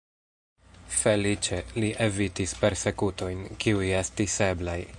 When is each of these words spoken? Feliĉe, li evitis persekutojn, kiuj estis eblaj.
Feliĉe, 1.01 1.59
li 1.83 1.91
evitis 2.05 2.55
persekutojn, 2.63 3.45
kiuj 3.65 3.93
estis 4.03 4.39
eblaj. 4.47 4.79